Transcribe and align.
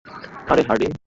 আরে, 0.47 0.61
হার্ডিন। 0.67 0.91